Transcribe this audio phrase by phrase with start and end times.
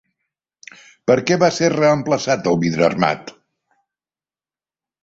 [1.11, 3.39] Per què va ser reemplaçat el vidre armat?